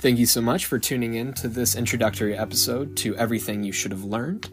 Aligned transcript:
Thank 0.00 0.20
you 0.20 0.26
so 0.26 0.40
much 0.40 0.66
for 0.66 0.78
tuning 0.78 1.14
in 1.14 1.32
to 1.34 1.48
this 1.48 1.74
introductory 1.74 2.38
episode 2.38 2.96
to 2.98 3.16
Everything 3.16 3.64
You 3.64 3.72
Should 3.72 3.90
Have 3.90 4.04
Learned. 4.04 4.48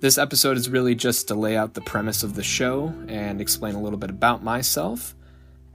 This 0.00 0.16
episode 0.16 0.56
is 0.56 0.70
really 0.70 0.94
just 0.94 1.28
to 1.28 1.34
lay 1.34 1.54
out 1.54 1.74
the 1.74 1.82
premise 1.82 2.22
of 2.22 2.34
the 2.34 2.42
show 2.42 2.94
and 3.06 3.38
explain 3.38 3.74
a 3.74 3.82
little 3.82 3.98
bit 3.98 4.08
about 4.08 4.42
myself 4.42 5.14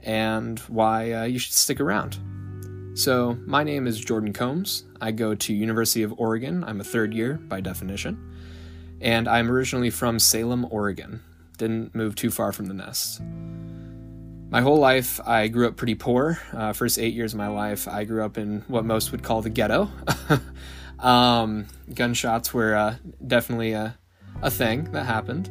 and 0.00 0.58
why 0.60 1.12
uh, 1.12 1.22
you 1.22 1.38
should 1.38 1.52
stick 1.52 1.78
around. 1.78 2.18
So, 2.94 3.38
my 3.46 3.62
name 3.62 3.86
is 3.86 4.00
Jordan 4.00 4.32
Combs. 4.32 4.86
I 5.00 5.12
go 5.12 5.36
to 5.36 5.54
University 5.54 6.02
of 6.02 6.18
Oregon. 6.18 6.64
I'm 6.64 6.80
a 6.80 6.84
third 6.84 7.14
year 7.14 7.34
by 7.34 7.60
definition, 7.60 8.18
and 9.00 9.28
I'm 9.28 9.52
originally 9.52 9.90
from 9.90 10.18
Salem, 10.18 10.66
Oregon. 10.68 11.22
Didn't 11.58 11.94
move 11.94 12.16
too 12.16 12.32
far 12.32 12.50
from 12.50 12.66
the 12.66 12.74
nest. 12.74 13.22
My 14.52 14.60
whole 14.60 14.76
life, 14.76 15.18
I 15.26 15.48
grew 15.48 15.66
up 15.66 15.76
pretty 15.76 15.94
poor. 15.94 16.38
Uh, 16.52 16.74
first 16.74 16.98
eight 16.98 17.14
years 17.14 17.32
of 17.32 17.38
my 17.38 17.46
life, 17.46 17.88
I 17.88 18.04
grew 18.04 18.22
up 18.22 18.36
in 18.36 18.60
what 18.68 18.84
most 18.84 19.10
would 19.10 19.22
call 19.22 19.40
the 19.40 19.48
ghetto. 19.48 19.88
um, 20.98 21.68
gunshots 21.94 22.52
were 22.52 22.74
uh, 22.74 22.96
definitely 23.26 23.72
a, 23.72 23.96
a 24.42 24.50
thing 24.50 24.92
that 24.92 25.06
happened. 25.06 25.50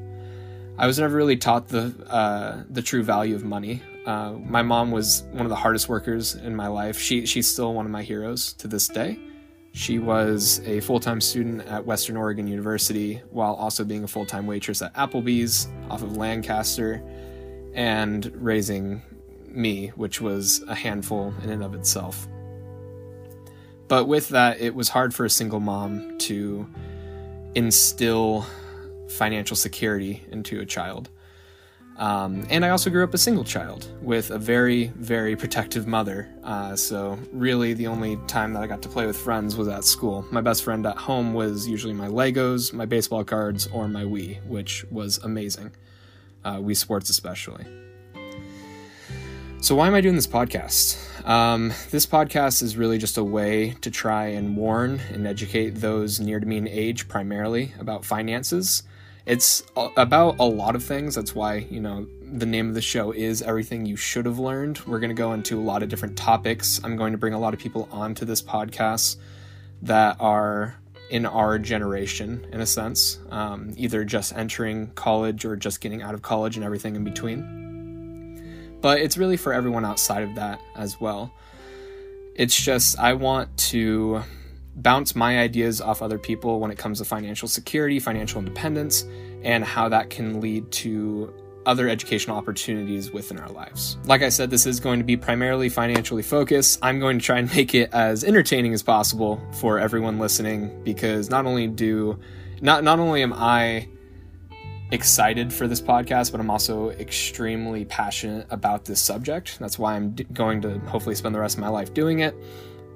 I 0.77 0.85
was 0.85 0.99
never 0.99 1.15
really 1.15 1.35
taught 1.35 1.67
the 1.67 1.95
uh, 2.11 2.61
the 2.69 2.83
true 2.83 3.01
value 3.01 3.33
of 3.33 3.43
money. 3.43 3.81
Uh, 4.05 4.33
my 4.33 4.61
mom 4.61 4.91
was 4.91 5.23
one 5.31 5.47
of 5.47 5.49
the 5.49 5.55
hardest 5.55 5.89
workers 5.89 6.35
in 6.35 6.55
my 6.55 6.67
life. 6.67 6.99
She 6.99 7.25
she's 7.25 7.51
still 7.51 7.73
one 7.73 7.87
of 7.87 7.91
my 7.91 8.03
heroes 8.03 8.53
to 8.53 8.67
this 8.67 8.87
day. 8.87 9.17
She 9.73 9.97
was 9.97 10.61
a 10.63 10.79
full 10.79 10.99
time 10.99 11.21
student 11.21 11.65
at 11.67 11.83
Western 11.87 12.17
Oregon 12.17 12.45
University 12.45 13.19
while 13.31 13.55
also 13.55 13.83
being 13.83 14.03
a 14.03 14.07
full 14.07 14.27
time 14.27 14.45
waitress 14.45 14.83
at 14.83 14.93
Applebee's 14.93 15.69
off 15.89 16.03
of 16.03 16.17
Lancaster 16.17 17.03
and 17.73 18.31
raising 18.35 19.01
me, 19.47 19.87
which 19.95 20.21
was 20.21 20.63
a 20.67 20.75
handful 20.75 21.33
in 21.43 21.49
and 21.49 21.63
of 21.63 21.75
itself. 21.75 22.27
But 23.87 24.05
with 24.05 24.29
that, 24.29 24.61
it 24.61 24.73
was 24.73 24.89
hard 24.89 25.13
for 25.13 25.25
a 25.25 25.29
single 25.29 25.59
mom 25.59 26.17
to 26.19 26.67
instill 27.55 28.45
financial 29.09 29.57
security 29.57 30.23
into 30.31 30.61
a 30.61 30.65
child. 30.65 31.09
Um, 31.97 32.47
and 32.49 32.63
I 32.63 32.69
also 32.69 32.89
grew 32.89 33.03
up 33.03 33.13
a 33.13 33.17
single 33.17 33.43
child 33.43 33.85
with 34.01 34.31
a 34.31 34.39
very, 34.39 34.87
very 34.95 35.35
protective 35.35 35.87
mother. 35.87 36.29
Uh, 36.41 36.75
so, 36.75 37.19
really, 37.33 37.73
the 37.73 37.87
only 37.87 38.17
time 38.27 38.53
that 38.53 38.63
I 38.63 38.67
got 38.67 38.81
to 38.83 38.89
play 38.89 39.05
with 39.05 39.17
friends 39.17 39.57
was 39.57 39.67
at 39.67 39.83
school. 39.83 40.25
My 40.31 40.41
best 40.41 40.63
friend 40.63 40.85
at 40.85 40.95
home 40.95 41.33
was 41.33 41.67
usually 41.67 41.93
my 41.93 42.07
Legos, 42.07 42.71
my 42.71 42.85
baseball 42.85 43.25
cards, 43.25 43.67
or 43.67 43.89
my 43.89 44.03
Wii, 44.03 44.43
which 44.47 44.85
was 44.89 45.17
amazing 45.19 45.71
uh, 46.43 46.57
Wii 46.57 46.75
Sports 46.75 47.09
especially. 47.09 47.65
So, 49.61 49.75
why 49.75 49.87
am 49.87 49.93
I 49.93 50.01
doing 50.01 50.15
this 50.15 50.25
podcast? 50.25 50.97
Um, 51.27 51.71
this 51.91 52.07
podcast 52.07 52.63
is 52.63 52.75
really 52.75 52.97
just 52.97 53.17
a 53.19 53.23
way 53.23 53.75
to 53.81 53.91
try 53.91 54.25
and 54.25 54.57
warn 54.57 54.99
and 55.11 55.27
educate 55.27 55.75
those 55.75 56.19
near 56.19 56.39
to 56.39 56.45
me 56.47 56.57
in 56.57 56.67
age 56.67 57.07
primarily 57.07 57.73
about 57.79 58.03
finances. 58.03 58.81
It's 59.27 59.61
about 59.75 60.37
a 60.39 60.45
lot 60.45 60.75
of 60.75 60.83
things. 60.83 61.13
That's 61.13 61.35
why, 61.35 61.67
you 61.69 61.79
know, 61.79 62.07
the 62.23 62.47
name 62.47 62.69
of 62.69 62.73
the 62.73 62.81
show 62.81 63.11
is 63.11 63.43
Everything 63.43 63.85
You 63.85 63.95
Should 63.95 64.25
Have 64.25 64.39
Learned. 64.39 64.79
We're 64.87 64.99
going 64.99 65.11
to 65.11 65.15
go 65.15 65.33
into 65.33 65.59
a 65.59 65.61
lot 65.61 65.83
of 65.83 65.89
different 65.89 66.17
topics. 66.17 66.81
I'm 66.83 66.95
going 66.95 67.11
to 67.11 67.19
bring 67.19 67.33
a 67.33 67.39
lot 67.39 67.53
of 67.53 67.59
people 67.59 67.87
onto 67.91 68.25
this 68.25 68.41
podcast 68.41 69.17
that 69.83 70.17
are 70.19 70.80
in 71.11 71.25
our 71.25 71.59
generation, 71.59 72.47
in 72.53 72.61
a 72.61 72.65
sense, 72.65 73.19
um, 73.31 73.73
either 73.75 74.05
just 74.05 74.33
entering 74.33 74.87
college 74.95 75.43
or 75.43 75.57
just 75.57 75.81
getting 75.81 76.01
out 76.01 76.13
of 76.13 76.21
college 76.21 76.55
and 76.55 76.63
everything 76.63 76.95
in 76.95 77.03
between. 77.03 78.77
But 78.79 79.01
it's 79.01 79.17
really 79.17 79.35
for 79.35 79.51
everyone 79.51 79.83
outside 79.83 80.23
of 80.23 80.35
that 80.35 80.61
as 80.73 80.99
well. 81.01 81.33
It's 82.35 82.55
just, 82.55 82.97
I 82.97 83.13
want 83.13 83.55
to 83.57 84.23
bounce 84.73 85.13
my 85.13 85.39
ideas 85.39 85.81
off 85.81 86.01
other 86.01 86.17
people 86.17 86.61
when 86.61 86.71
it 86.71 86.77
comes 86.77 86.99
to 86.99 87.05
financial 87.05 87.49
security, 87.49 87.99
financial 87.99 88.39
independence, 88.39 89.05
and 89.43 89.65
how 89.65 89.89
that 89.89 90.09
can 90.09 90.39
lead 90.39 90.71
to 90.71 91.33
other 91.65 91.89
educational 91.89 92.37
opportunities 92.37 93.11
within 93.11 93.39
our 93.39 93.49
lives. 93.49 93.97
Like 94.05 94.21
I 94.21 94.29
said, 94.29 94.49
this 94.49 94.65
is 94.65 94.79
going 94.79 94.99
to 94.99 95.05
be 95.05 95.17
primarily 95.17 95.69
financially 95.69 96.23
focused. 96.23 96.79
I'm 96.81 96.99
going 96.99 97.19
to 97.19 97.25
try 97.25 97.39
and 97.39 97.53
make 97.55 97.75
it 97.75 97.89
as 97.93 98.23
entertaining 98.23 98.73
as 98.73 98.83
possible 98.83 99.41
for 99.53 99.79
everyone 99.79 100.19
listening 100.19 100.83
because 100.83 101.29
not 101.29 101.45
only 101.45 101.67
do 101.67 102.19
not 102.61 102.83
not 102.83 102.99
only 102.99 103.23
am 103.23 103.33
I 103.33 103.87
excited 104.91 105.53
for 105.53 105.67
this 105.67 105.81
podcast, 105.81 106.31
but 106.31 106.39
I'm 106.39 106.49
also 106.49 106.89
extremely 106.91 107.85
passionate 107.85 108.45
about 108.49 108.85
this 108.85 109.01
subject. 109.01 109.57
That's 109.59 109.79
why 109.79 109.95
I'm 109.95 110.11
d- 110.11 110.25
going 110.25 110.61
to 110.61 110.79
hopefully 110.79 111.15
spend 111.15 111.33
the 111.33 111.39
rest 111.39 111.55
of 111.55 111.61
my 111.61 111.69
life 111.69 111.93
doing 111.93 112.19
it. 112.19 112.35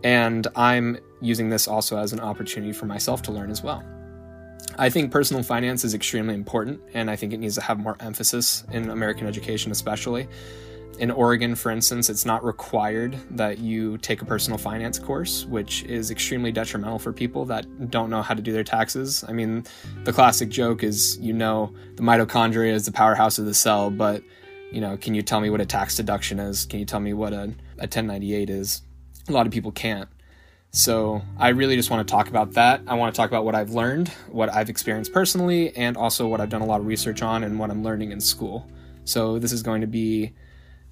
And 0.03 0.45
I'm 0.55 0.97
using 1.21 1.49
this 1.49 1.67
also 1.67 1.97
as 1.97 2.13
an 2.13 2.19
opportunity 2.19 2.73
for 2.73 2.85
myself 2.85 3.21
to 3.23 3.31
learn 3.31 3.49
as 3.49 3.63
well. 3.63 3.83
I 4.77 4.89
think 4.89 5.11
personal 5.11 5.43
finance 5.43 5.83
is 5.83 5.93
extremely 5.93 6.33
important, 6.33 6.81
and 6.93 7.09
I 7.09 7.15
think 7.15 7.33
it 7.33 7.37
needs 7.37 7.55
to 7.55 7.61
have 7.61 7.79
more 7.79 7.95
emphasis 7.99 8.63
in 8.71 8.89
American 8.89 9.27
education, 9.27 9.71
especially. 9.71 10.27
In 10.99 11.11
Oregon, 11.11 11.55
for 11.55 11.71
instance, 11.71 12.09
it's 12.09 12.25
not 12.25 12.43
required 12.43 13.17
that 13.31 13.59
you 13.59 13.97
take 13.97 14.21
a 14.21 14.25
personal 14.25 14.57
finance 14.57 14.97
course, 14.97 15.45
which 15.45 15.83
is 15.83 16.09
extremely 16.09 16.51
detrimental 16.51 16.99
for 16.99 17.11
people 17.11 17.43
that 17.45 17.89
don't 17.89 18.09
know 18.09 18.21
how 18.21 18.33
to 18.33 18.41
do 18.41 18.53
their 18.53 18.63
taxes. 18.63 19.23
I 19.27 19.33
mean, 19.33 19.65
the 20.03 20.13
classic 20.13 20.49
joke 20.49 20.83
is 20.83 21.17
you 21.19 21.33
know, 21.33 21.73
the 21.95 22.03
mitochondria 22.03 22.71
is 22.71 22.85
the 22.85 22.93
powerhouse 22.93 23.37
of 23.37 23.45
the 23.45 23.53
cell, 23.53 23.89
but, 23.89 24.23
you 24.71 24.79
know, 24.79 24.95
can 24.95 25.13
you 25.13 25.21
tell 25.21 25.41
me 25.41 25.49
what 25.49 25.59
a 25.59 25.65
tax 25.65 25.97
deduction 25.97 26.39
is? 26.39 26.65
Can 26.65 26.79
you 26.79 26.85
tell 26.85 27.01
me 27.01 27.13
what 27.13 27.33
a, 27.33 27.43
a 27.77 27.87
1098 27.87 28.49
is? 28.49 28.81
A 29.27 29.31
lot 29.31 29.45
of 29.45 29.51
people 29.51 29.71
can't. 29.71 30.07
So 30.75 31.21
I 31.37 31.49
really 31.49 31.77
just 31.77 31.89
want 31.89 32.05
to 32.05 32.11
talk 32.11 32.27
about 32.27 32.51
that. 32.55 32.81
I 32.85 32.95
want 32.95 33.15
to 33.15 33.17
talk 33.17 33.29
about 33.29 33.45
what 33.45 33.55
I've 33.55 33.69
learned, 33.69 34.09
what 34.27 34.49
I've 34.53 34.69
experienced 34.69 35.13
personally, 35.13 35.73
and 35.73 35.95
also 35.95 36.27
what 36.27 36.41
I've 36.41 36.49
done 36.49 36.61
a 36.61 36.65
lot 36.65 36.81
of 36.81 36.85
research 36.85 37.21
on 37.21 37.45
and 37.45 37.57
what 37.57 37.69
I'm 37.71 37.81
learning 37.81 38.11
in 38.11 38.19
school. 38.19 38.67
So 39.05 39.39
this 39.39 39.53
is 39.53 39.63
going 39.63 39.79
to 39.79 39.87
be 39.87 40.33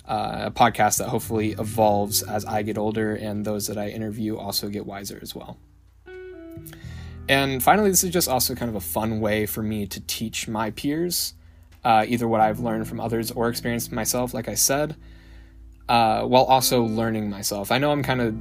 uh, 0.07 0.44
a 0.45 0.51
podcast 0.51 0.99
that 0.99 1.09
hopefully 1.09 1.51
evolves 1.59 2.23
as 2.23 2.45
I 2.45 2.61
get 2.61 2.77
older 2.77 3.13
and 3.13 3.44
those 3.44 3.67
that 3.67 3.77
I 3.77 3.89
interview 3.89 4.38
also 4.38 4.69
get 4.69 4.85
wiser 4.85 5.19
as 5.21 5.35
well. 5.35 5.57
And 7.27 7.61
finally, 7.61 7.89
this 7.89 8.05
is 8.05 8.11
just 8.11 8.29
also 8.29 8.55
kind 8.55 8.69
of 8.69 8.75
a 8.75 8.81
fun 8.81 9.19
way 9.19 9.45
for 9.45 9.61
me 9.61 9.85
to 9.88 10.00
teach 10.00 10.47
my 10.47 10.71
peers 10.71 11.33
uh, 11.83 12.05
either 12.07 12.25
what 12.25 12.39
I've 12.39 12.61
learned 12.61 12.88
from 12.88 13.01
others 13.01 13.31
or 13.31 13.50
experienced 13.50 13.91
myself, 13.91 14.33
like 14.33 14.47
I 14.47 14.55
said, 14.55 14.95
uh, 15.89 16.23
while 16.23 16.45
also 16.45 16.83
learning 16.83 17.29
myself. 17.29 17.69
I 17.69 17.79
know 17.79 17.91
I'm 17.91 18.01
kind 18.01 18.21
of 18.21 18.33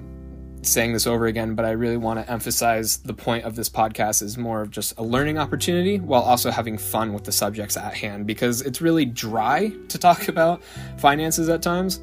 saying 0.62 0.92
this 0.92 1.06
over 1.06 1.26
again, 1.26 1.54
but 1.54 1.64
I 1.64 1.72
really 1.72 1.96
want 1.96 2.24
to 2.24 2.32
emphasize 2.32 2.98
the 2.98 3.12
point 3.12 3.44
of 3.44 3.56
this 3.56 3.68
podcast 3.68 4.22
is 4.22 4.38
more 4.38 4.62
of 4.62 4.70
just 4.70 4.96
a 4.98 5.02
learning 5.02 5.38
opportunity 5.38 5.98
while 5.98 6.22
also 6.22 6.50
having 6.50 6.78
fun 6.78 7.12
with 7.12 7.24
the 7.24 7.32
subjects 7.32 7.76
at 7.76 7.94
hand 7.94 8.26
because 8.26 8.62
it's 8.62 8.80
really 8.80 9.04
dry 9.04 9.72
to 9.88 9.98
talk 9.98 10.28
about 10.28 10.62
finances 10.98 11.48
at 11.48 11.62
times. 11.62 12.00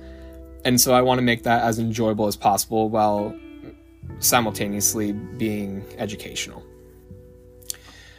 And 0.66 0.80
so 0.80 0.94
I 0.94 1.02
want 1.02 1.20
to 1.20 1.22
make 1.22 1.44
that 1.44 1.64
as 1.64 1.80
enjoyable 1.80 2.28
as 2.28 2.36
possible 2.36 2.90
while 2.90 3.34
simultaneously 4.20 5.14
being 5.14 5.86
educational. 5.98 6.64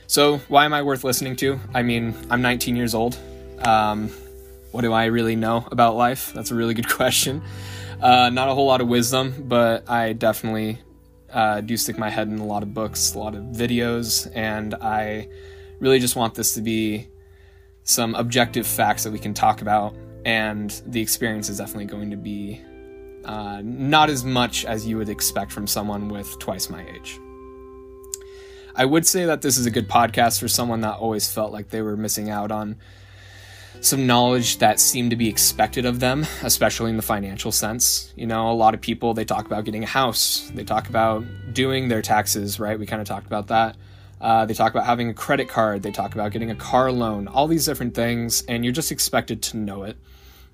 So, 0.06 0.38
why 0.48 0.64
am 0.64 0.72
I 0.72 0.82
worth 0.82 1.04
listening 1.04 1.36
to? 1.36 1.60
I 1.72 1.82
mean, 1.82 2.16
I'm 2.30 2.42
19 2.42 2.74
years 2.74 2.94
old. 2.94 3.16
Um, 3.60 4.08
what 4.72 4.80
do 4.80 4.92
I 4.92 5.04
really 5.04 5.36
know 5.36 5.68
about 5.70 5.96
life? 5.96 6.32
That's 6.32 6.50
a 6.50 6.54
really 6.54 6.74
good 6.74 6.88
question. 6.96 7.42
Uh, 8.03 8.31
not 8.31 8.49
a 8.49 8.55
whole 8.55 8.66
lot 8.66 8.81
of 8.81 8.88
wisdom, 8.88 9.44
but 9.47 9.88
I 9.88 10.15
definitely 10.15 10.78
uh, 11.31 11.61
do 11.61 11.77
stick 11.77 11.99
my 11.99 12.09
head 12.09 12.28
in 12.28 12.38
a 12.38 12.47
lot 12.47 12.62
of 12.62 12.72
books, 12.72 13.15
a 13.15 13.19
lot 13.19 13.34
of 13.34 13.44
videos, 13.44 14.31
and 14.34 14.75
I 14.75 15.28
really 15.81 15.99
just 15.99 16.16
want 16.16 16.34
this 16.34 16.55
to 16.55 16.62
be 16.62 17.09
some 17.85 18.14
objective 18.14 18.67
facts 18.67 19.05
that 19.05 19.11
we 19.11 19.19
can 19.19 19.35
talk 19.35 19.61
about. 19.61 19.94
And 20.25 20.70
the 20.87 21.00
experience 21.00 21.50
is 21.50 21.58
definitely 21.58 21.87
going 21.87 22.11
to 22.11 22.17
be 22.17 22.62
uh, 23.25 23.61
not 23.62 24.08
as 24.08 24.25
much 24.25 24.64
as 24.64 24.87
you 24.87 24.96
would 24.96 25.11
expect 25.11 25.53
from 25.53 25.67
someone 25.67 26.08
with 26.08 26.38
twice 26.38 26.70
my 26.70 26.87
age. 26.94 27.19
I 28.75 28.87
would 28.87 29.06
say 29.06 29.26
that 29.26 29.43
this 29.43 29.58
is 29.58 29.67
a 29.67 29.70
good 29.70 29.88
podcast 29.88 30.41
for 30.41 30.49
someone 30.49 30.81
that 30.82 30.96
always 30.96 31.31
felt 31.31 31.53
like 31.53 31.69
they 31.69 31.82
were 31.82 31.96
missing 31.96 32.31
out 32.31 32.50
on 32.50 32.76
some 33.81 34.06
knowledge 34.06 34.59
that 34.59 34.79
seemed 34.79 35.11
to 35.11 35.17
be 35.17 35.29
expected 35.29 35.87
of 35.87 36.00
them, 36.00 36.27
especially 36.43 36.91
in 36.91 36.97
the 36.97 37.03
financial 37.03 37.50
sense. 37.50 38.12
You 38.17 38.27
know, 38.27 38.50
a 38.50 38.53
lot 38.53 38.75
of 38.75 38.81
people 38.81 39.15
they 39.15 39.25
talk 39.25 39.47
about 39.47 39.65
getting 39.65 39.82
a 39.82 39.87
house, 39.87 40.50
they 40.55 40.65
talk 40.65 40.88
about 40.88 41.25
doing 41.53 41.88
their 41.88 42.03
taxes, 42.03 42.61
right? 42.61 42.79
We 42.79 42.87
kind 42.87 43.00
of 43.00 43.09
talked 43.09 43.27
about 43.27 43.49
that. 43.49 43.77
Uh, 44.21 44.44
they 44.44 44.53
talk 44.53 44.73
about 44.73 44.85
having 44.85 45.09
a 45.09 45.15
credit 45.15 45.49
card, 45.49 45.82
they 45.82 45.91
talk 45.91 46.15
about 46.15 46.31
getting 46.31 46.50
a 46.50 46.55
car 46.55 46.93
loan, 46.93 47.27
all 47.27 47.47
these 47.47 47.65
different 47.65 47.94
things, 47.94 48.44
and 48.49 48.65
you're 48.65 48.73
just 48.73 48.93
expected 48.93 49.43
to 49.43 49.56
know 49.56 49.85
it. 49.85 49.97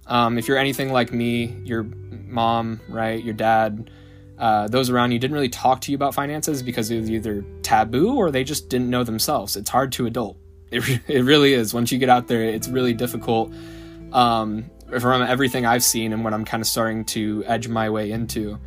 Um, 0.07 0.39
if 0.39 0.47
you're 0.47 0.59
anything 0.59 0.93
like 0.93 1.13
me, 1.13 1.47
your 1.65 1.83
mom, 1.83 2.81
right, 2.89 3.23
your 3.23 3.35
dad, 3.35 3.91
uh, 4.39 4.69
those 4.69 4.89
around 4.89 5.11
you 5.11 5.19
didn't 5.19 5.35
really 5.35 5.49
talk 5.49 5.81
to 5.81 5.91
you 5.91 5.97
about 5.97 6.15
finances 6.15 6.63
because 6.63 6.93
it 6.93 7.01
was 7.01 7.11
either 7.11 7.45
taboo 7.63 8.15
or 8.15 8.31
they 8.31 8.45
just 8.45 8.69
didn't 8.69 8.89
know 8.89 9.03
themselves. 9.03 9.57
It's 9.57 9.71
hard 9.71 9.91
to 9.93 10.07
adult. 10.07 10.37
It, 10.77 11.01
it 11.09 11.23
really 11.23 11.53
is. 11.53 11.75
Once 11.75 11.93
you 11.93 11.99
get 11.99 12.09
out 12.09 12.29
there, 12.29 12.43
it's 12.43 12.69
really 12.69 12.95
difficult. 12.95 13.53
Um, 14.13 14.71
from 15.01 15.23
everything 15.23 15.67
I've 15.67 15.83
seen 15.83 16.13
and 16.13 16.23
what 16.23 16.33
I'm 16.33 16.45
kind 16.45 16.61
of 16.61 16.67
starting 16.67 17.05
to 17.07 17.43
edge 17.47 17.69
my 17.69 17.91
way 17.91 18.13
into, 18.13 18.59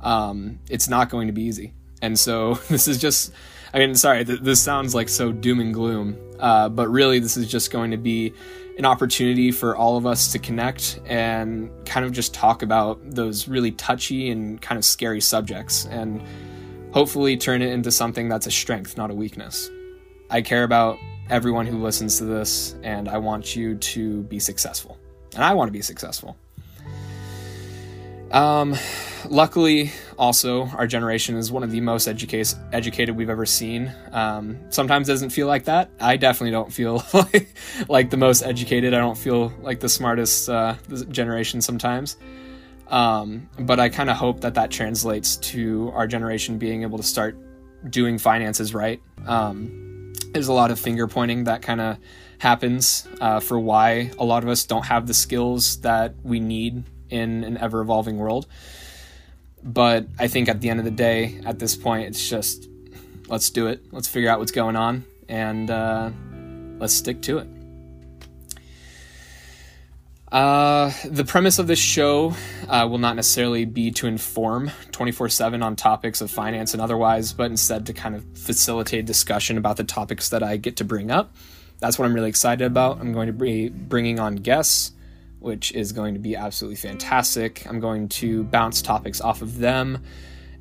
um, 0.00 0.58
it's 0.70 0.88
not 0.88 1.10
going 1.10 1.26
to 1.26 1.32
be 1.32 1.42
easy. 1.42 1.74
And 2.00 2.18
so 2.18 2.54
this 2.68 2.88
is 2.88 2.98
just, 2.98 3.32
I 3.74 3.78
mean, 3.78 3.94
sorry, 3.94 4.24
th- 4.24 4.40
this 4.40 4.60
sounds 4.60 4.94
like 4.94 5.08
so 5.08 5.32
doom 5.32 5.60
and 5.60 5.74
gloom, 5.74 6.16
uh, 6.38 6.68
but 6.68 6.88
really, 6.88 7.18
this 7.18 7.36
is 7.36 7.48
just 7.48 7.70
going 7.70 7.90
to 7.90 7.96
be 7.96 8.32
an 8.78 8.84
opportunity 8.84 9.50
for 9.50 9.76
all 9.76 9.96
of 9.96 10.06
us 10.06 10.30
to 10.32 10.38
connect 10.38 11.00
and 11.04 11.68
kind 11.84 12.06
of 12.06 12.12
just 12.12 12.32
talk 12.32 12.62
about 12.62 12.98
those 13.02 13.48
really 13.48 13.72
touchy 13.72 14.30
and 14.30 14.62
kind 14.62 14.78
of 14.78 14.84
scary 14.84 15.20
subjects 15.20 15.86
and 15.86 16.22
hopefully 16.92 17.36
turn 17.36 17.60
it 17.60 17.72
into 17.72 17.90
something 17.90 18.28
that's 18.28 18.46
a 18.46 18.50
strength, 18.52 18.96
not 18.96 19.10
a 19.10 19.14
weakness. 19.14 19.68
I 20.30 20.42
care 20.42 20.62
about 20.62 20.96
everyone 21.30 21.66
who 21.66 21.78
listens 21.78 22.18
to 22.18 22.24
this, 22.24 22.74
and 22.82 23.08
I 23.08 23.18
want 23.18 23.54
you 23.54 23.76
to 23.76 24.22
be 24.24 24.38
successful. 24.38 24.98
And 25.34 25.44
I 25.44 25.54
want 25.54 25.68
to 25.68 25.72
be 25.72 25.82
successful. 25.82 26.36
Um, 28.30 28.76
luckily, 29.28 29.92
also, 30.18 30.66
our 30.68 30.86
generation 30.86 31.36
is 31.36 31.50
one 31.50 31.62
of 31.62 31.70
the 31.70 31.80
most 31.80 32.06
educate- 32.06 32.54
educated 32.72 33.16
we've 33.16 33.30
ever 33.30 33.46
seen. 33.46 33.92
Um, 34.12 34.58
sometimes 34.70 35.06
doesn't 35.06 35.30
feel 35.30 35.46
like 35.46 35.64
that. 35.64 35.90
I 36.00 36.16
definitely 36.16 36.50
don't 36.50 36.72
feel 36.72 37.04
like, 37.14 37.54
like 37.88 38.10
the 38.10 38.16
most 38.16 38.42
educated. 38.42 38.94
I 38.94 38.98
don't 38.98 39.18
feel 39.18 39.52
like 39.62 39.80
the 39.80 39.88
smartest 39.88 40.48
uh, 40.48 40.74
generation 41.10 41.60
sometimes. 41.60 42.16
Um, 42.88 43.48
but 43.58 43.78
I 43.78 43.90
kind 43.90 44.08
of 44.08 44.16
hope 44.16 44.40
that 44.40 44.54
that 44.54 44.70
translates 44.70 45.36
to 45.36 45.90
our 45.94 46.06
generation 46.06 46.58
being 46.58 46.82
able 46.82 46.98
to 46.98 47.04
start 47.04 47.36
doing 47.90 48.18
finances 48.18 48.74
right. 48.74 49.00
Um, 49.26 49.87
there's 50.32 50.48
a 50.48 50.52
lot 50.52 50.70
of 50.70 50.78
finger 50.78 51.06
pointing 51.06 51.44
that 51.44 51.62
kind 51.62 51.80
of 51.80 51.98
happens 52.38 53.06
uh, 53.20 53.40
for 53.40 53.58
why 53.58 54.10
a 54.18 54.24
lot 54.24 54.42
of 54.42 54.48
us 54.48 54.64
don't 54.64 54.86
have 54.86 55.06
the 55.06 55.14
skills 55.14 55.80
that 55.80 56.14
we 56.22 56.40
need 56.40 56.84
in 57.10 57.44
an 57.44 57.56
ever 57.58 57.80
evolving 57.80 58.16
world. 58.16 58.46
But 59.62 60.06
I 60.18 60.28
think 60.28 60.48
at 60.48 60.60
the 60.60 60.70
end 60.70 60.78
of 60.78 60.84
the 60.84 60.90
day, 60.90 61.40
at 61.44 61.58
this 61.58 61.74
point, 61.74 62.06
it's 62.06 62.28
just 62.28 62.68
let's 63.28 63.50
do 63.50 63.66
it. 63.66 63.92
Let's 63.92 64.08
figure 64.08 64.30
out 64.30 64.38
what's 64.38 64.52
going 64.52 64.76
on 64.76 65.04
and 65.28 65.70
uh, 65.70 66.10
let's 66.78 66.94
stick 66.94 67.22
to 67.22 67.38
it. 67.38 67.57
Uh, 70.30 70.92
the 71.06 71.24
premise 71.24 71.58
of 71.58 71.66
this 71.66 71.78
show 71.78 72.34
uh, 72.68 72.86
will 72.88 72.98
not 72.98 73.16
necessarily 73.16 73.64
be 73.64 73.90
to 73.90 74.06
inform 74.06 74.70
24 74.92 75.30
7 75.30 75.62
on 75.62 75.74
topics 75.74 76.20
of 76.20 76.30
finance 76.30 76.74
and 76.74 76.82
otherwise, 76.82 77.32
but 77.32 77.50
instead 77.50 77.86
to 77.86 77.94
kind 77.94 78.14
of 78.14 78.24
facilitate 78.34 79.06
discussion 79.06 79.56
about 79.56 79.78
the 79.78 79.84
topics 79.84 80.28
that 80.28 80.42
I 80.42 80.58
get 80.58 80.76
to 80.76 80.84
bring 80.84 81.10
up. 81.10 81.34
That's 81.80 81.98
what 81.98 82.04
I'm 82.04 82.14
really 82.14 82.28
excited 82.28 82.64
about. 82.64 83.00
I'm 83.00 83.12
going 83.12 83.28
to 83.28 83.32
be 83.32 83.70
bringing 83.70 84.20
on 84.20 84.36
guests, 84.36 84.92
which 85.38 85.72
is 85.72 85.92
going 85.92 86.14
to 86.14 86.20
be 86.20 86.36
absolutely 86.36 86.76
fantastic. 86.76 87.66
I'm 87.66 87.80
going 87.80 88.08
to 88.10 88.44
bounce 88.44 88.82
topics 88.82 89.20
off 89.22 89.40
of 89.40 89.58
them 89.58 90.02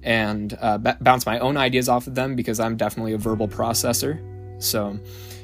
and 0.02 0.58
uh, 0.62 0.78
b- 0.78 0.92
bounce 1.02 1.26
my 1.26 1.40
own 1.40 1.58
ideas 1.58 1.90
off 1.90 2.08
of 2.08 2.16
them 2.16 2.36
because 2.36 2.60
I'm 2.62 2.78
definitely 2.78 3.14
a 3.14 3.18
verbal 3.18 3.48
processor. 3.50 4.22
So 4.64 4.98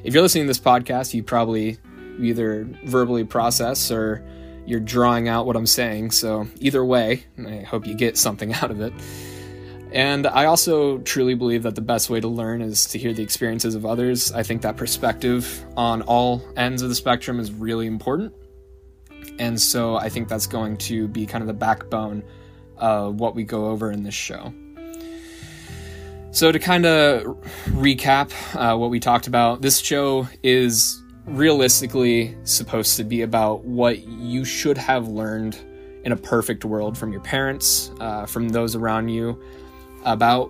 if 0.03 0.13
you're 0.13 0.23
listening 0.23 0.45
to 0.45 0.47
this 0.47 0.59
podcast, 0.59 1.13
you 1.13 1.23
probably 1.23 1.77
either 2.19 2.67
verbally 2.85 3.23
process 3.23 3.91
or 3.91 4.23
you're 4.65 4.79
drawing 4.79 5.27
out 5.27 5.45
what 5.45 5.55
I'm 5.55 5.65
saying. 5.65 6.11
So, 6.11 6.47
either 6.59 6.83
way, 6.83 7.23
I 7.37 7.61
hope 7.61 7.85
you 7.85 7.95
get 7.95 8.17
something 8.17 8.53
out 8.61 8.71
of 8.71 8.81
it. 8.81 8.93
And 9.91 10.25
I 10.25 10.45
also 10.45 10.97
truly 10.99 11.35
believe 11.35 11.63
that 11.63 11.75
the 11.75 11.81
best 11.81 12.09
way 12.09 12.19
to 12.19 12.27
learn 12.27 12.61
is 12.63 12.87
to 12.87 12.97
hear 12.97 13.13
the 13.13 13.21
experiences 13.21 13.75
of 13.75 13.85
others. 13.85 14.31
I 14.31 14.41
think 14.41 14.63
that 14.63 14.75
perspective 14.75 15.63
on 15.77 16.01
all 16.01 16.41
ends 16.57 16.81
of 16.81 16.89
the 16.89 16.95
spectrum 16.95 17.39
is 17.39 17.51
really 17.51 17.85
important. 17.85 18.33
And 19.37 19.61
so 19.61 19.95
I 19.95 20.09
think 20.09 20.29
that's 20.29 20.47
going 20.47 20.77
to 20.77 21.07
be 21.07 21.27
kind 21.27 21.43
of 21.43 21.47
the 21.47 21.53
backbone 21.53 22.23
of 22.77 23.19
what 23.19 23.35
we 23.35 23.43
go 23.43 23.67
over 23.67 23.91
in 23.91 24.01
this 24.01 24.15
show. 24.15 24.51
So, 26.31 26.51
to 26.51 26.57
kind 26.57 26.87
of 26.87 27.23
recap 27.65 28.31
uh, 28.55 28.75
what 28.75 28.89
we 28.89 28.99
talked 28.99 29.27
about, 29.27 29.61
this 29.61 29.77
show 29.77 30.27
is 30.41 31.02
realistically 31.25 32.35
supposed 32.43 32.97
to 32.97 33.03
be 33.03 33.21
about 33.21 33.63
what 33.63 33.99
you 34.07 34.43
should 34.43 34.77
have 34.77 35.07
learned 35.07 35.57
in 36.03 36.11
a 36.11 36.17
perfect 36.17 36.65
world 36.65 36.97
from 36.97 37.11
your 37.11 37.21
parents, 37.21 37.91
uh, 37.99 38.25
from 38.25 38.49
those 38.49 38.75
around 38.75 39.09
you, 39.09 39.41
about 40.03 40.49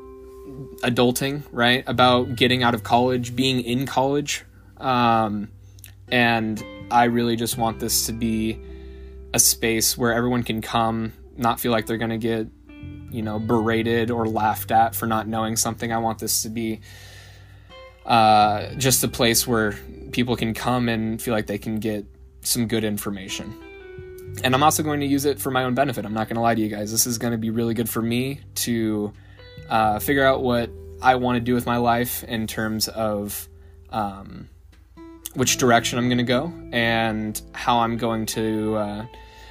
adulting, 0.81 1.43
right? 1.51 1.83
About 1.87 2.35
getting 2.35 2.63
out 2.63 2.73
of 2.73 2.83
college, 2.83 3.35
being 3.35 3.61
in 3.61 3.85
college. 3.85 4.43
Um, 4.77 5.49
and 6.11 6.63
I 6.91 7.05
really 7.05 7.35
just 7.35 7.57
want 7.57 7.79
this 7.79 8.07
to 8.07 8.13
be 8.13 8.59
a 9.33 9.39
space 9.39 9.97
where 9.97 10.13
everyone 10.13 10.43
can 10.43 10.61
come, 10.61 11.13
not 11.37 11.59
feel 11.59 11.71
like 11.71 11.85
they're 11.85 11.97
going 11.97 12.11
to 12.11 12.17
get, 12.17 12.47
you 13.11 13.21
know, 13.21 13.39
berated 13.39 14.11
or 14.11 14.27
laughed 14.27 14.71
at 14.71 14.95
for 14.95 15.05
not 15.05 15.27
knowing 15.27 15.55
something. 15.55 15.91
I 15.91 15.99
want 15.99 16.19
this 16.19 16.43
to 16.43 16.49
be 16.49 16.81
uh, 18.05 18.73
just 18.75 19.03
a 19.03 19.07
place 19.07 19.47
where 19.47 19.75
people 20.13 20.35
can 20.35 20.53
come 20.53 20.87
and 20.87 21.21
feel 21.21 21.33
like 21.33 21.47
they 21.47 21.57
can 21.57 21.79
get 21.79 22.05
some 22.41 22.67
good 22.67 22.83
information. 22.83 23.53
And 24.43 24.55
I'm 24.55 24.63
also 24.63 24.81
going 24.81 24.99
to 25.01 25.05
use 25.05 25.25
it 25.25 25.39
for 25.39 25.51
my 25.51 25.63
own 25.63 25.75
benefit. 25.75 26.05
I'm 26.05 26.13
not 26.13 26.27
going 26.27 26.35
to 26.35 26.41
lie 26.41 26.55
to 26.55 26.61
you 26.61 26.69
guys. 26.69 26.91
This 26.91 27.05
is 27.05 27.17
going 27.17 27.31
to 27.31 27.37
be 27.37 27.49
really 27.49 27.73
good 27.73 27.89
for 27.89 28.01
me 28.01 28.41
to 28.55 29.13
uh, 29.69 29.99
figure 29.99 30.25
out 30.25 30.41
what 30.41 30.69
I 31.01 31.15
want 31.15 31.35
to 31.35 31.39
do 31.39 31.53
with 31.53 31.65
my 31.65 31.77
life 31.77 32.23
in 32.23 32.47
terms 32.47 32.87
of 32.87 33.47
um, 33.89 34.49
which 35.35 35.57
direction 35.57 35.99
I'm 35.99 36.07
going 36.07 36.17
to 36.17 36.23
go 36.23 36.53
and 36.71 37.39
how 37.53 37.79
I'm 37.79 37.97
going 37.97 38.25
to 38.27 38.75
uh, 38.75 39.05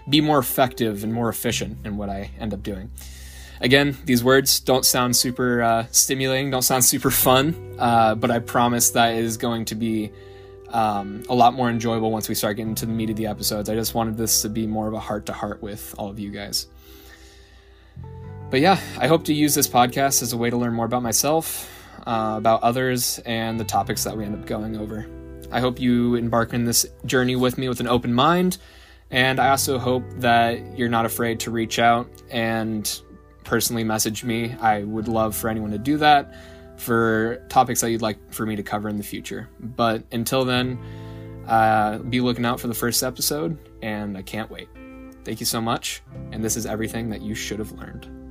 be 0.09 0.21
more 0.21 0.39
effective 0.39 1.05
and 1.05 1.13
more 1.13 1.29
efficient 1.29 1.79
in 1.85 1.97
what 1.97 2.09
I 2.09 2.31
end 2.39 2.53
up 2.53 2.63
doing. 2.63 2.91
Again, 3.61 3.97
these 4.05 4.25
words 4.25 4.59
don't 4.59 4.85
sound 4.85 5.15
super 5.15 5.63
uh, 5.63 5.87
stimulating, 5.93 6.51
don't 6.51 6.63
sound 6.63 6.85
super 6.85 7.13
fun, 7.13 7.77
uh, 7.79 8.17
but 8.17 8.31
I 8.31 8.41
promise 8.41 8.91
that 8.91 9.15
is 9.15 9.37
going 9.37 9.67
to 9.67 9.77
be 9.77 10.11
um, 10.73 11.23
a 11.29 11.35
lot 11.35 11.55
more 11.55 11.71
enjoyable 11.71 12.11
once 12.11 12.29
we 12.29 12.35
start 12.35 12.57
getting 12.57 12.75
to 12.77 12.87
the 12.87 12.93
meat 12.93 13.11
of 13.11 13.17
the 13.17 13.27
episodes. 13.27 13.69
I 13.69 13.75
just 13.75 13.95
wanted 13.95 14.17
this 14.17 14.43
to 14.43 14.49
be 14.49 14.67
more 14.67 14.89
of 14.89 14.95
a 14.95 14.99
heart 14.99 15.27
to 15.27 15.33
heart 15.33 15.63
with 15.63 15.95
all 15.99 16.09
of 16.09 16.19
you 16.19 16.31
guys. 16.31 16.67
But 18.51 18.61
yeah, 18.61 18.79
I 18.99 19.07
hope 19.07 19.25
to 19.25 19.35
use 19.35 19.55
this 19.55 19.69
podcast 19.69 20.23
as 20.23 20.33
a 20.33 20.37
way 20.37 20.51
to 20.51 20.57
learn 20.57 20.75
more 20.75 20.85
about 20.85 21.03
myself, 21.03 21.71
uh, 22.07 22.35
about 22.37 22.63
others, 22.63 23.19
and 23.21 23.59
the 23.59 23.65
topics 23.65 24.05
that 24.05 24.17
we 24.17 24.25
end 24.25 24.35
up 24.35 24.47
going 24.47 24.77
over. 24.77 25.07
I 25.51 25.61
hope 25.61 25.81
you 25.81 26.15
embark 26.17 26.53
in 26.53 26.65
this 26.65 26.87
journey 27.07 27.37
with 27.37 27.59
me 27.59 27.69
with 27.69 27.81
an 27.81 27.87
open 27.87 28.13
mind, 28.13 28.59
and 29.11 29.39
I 29.39 29.51
also 29.51 29.79
hope 29.79 30.05
that 30.17 30.79
you're 30.79 30.89
not 30.89 31.07
afraid 31.07 31.41
to 31.41 31.51
reach 31.51 31.79
out 31.79 32.09
and 32.31 33.01
personally 33.45 33.85
message 33.85 34.25
me. 34.25 34.55
I 34.61 34.85
would 34.85 35.09
love 35.09 35.37
for 35.37 35.49
anyone 35.49 35.71
to 35.73 35.79
do 35.79 35.99
that 35.99 36.35
for 36.83 37.45
topics 37.49 37.81
that 37.81 37.91
you'd 37.91 38.03
like 38.03 38.19
for 38.33 38.45
me 38.45 38.57
to 38.57 38.63
cover 38.63 38.89
in 38.89 38.97
the 38.97 39.03
future. 39.03 39.49
But 39.61 40.05
until 40.13 40.45
then, 40.45 40.79
uh, 41.47 41.99
be 41.99 42.21
looking 42.21 42.45
out 42.45 42.61
for 42.61 42.69
the 42.69 42.75
first 42.75 43.03
episode, 43.03 43.57
and 43.83 44.17
I 44.17 44.23
can't 44.23 44.51
wait. 44.51 44.69
Thank 45.25 45.41
you 45.41 45.47
so 45.47 45.61
much, 45.61 46.03
and 46.33 46.45
this 46.45 46.57
is 46.57 46.67
everything 46.67 47.11
that 47.11 47.23
you 47.23 47.35
should 47.35 47.61
have 47.61 47.73
learned. 47.73 48.22